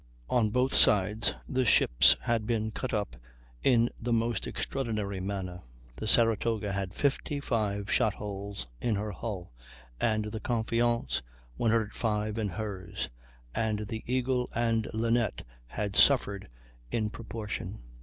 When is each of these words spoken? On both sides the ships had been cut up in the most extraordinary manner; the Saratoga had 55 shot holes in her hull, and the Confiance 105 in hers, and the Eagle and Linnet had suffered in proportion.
On 0.31 0.49
both 0.49 0.73
sides 0.73 1.35
the 1.47 1.63
ships 1.63 2.15
had 2.21 2.47
been 2.47 2.71
cut 2.71 2.91
up 2.91 3.15
in 3.61 3.87
the 4.01 4.11
most 4.11 4.47
extraordinary 4.47 5.19
manner; 5.19 5.61
the 5.95 6.07
Saratoga 6.07 6.71
had 6.71 6.95
55 6.95 7.91
shot 7.91 8.15
holes 8.15 8.65
in 8.81 8.95
her 8.95 9.11
hull, 9.11 9.51
and 9.99 10.25
the 10.31 10.39
Confiance 10.39 11.21
105 11.57 12.39
in 12.39 12.49
hers, 12.49 13.09
and 13.53 13.85
the 13.87 14.03
Eagle 14.07 14.49
and 14.55 14.87
Linnet 14.91 15.45
had 15.67 15.95
suffered 15.95 16.47
in 16.89 17.11
proportion. 17.11 17.77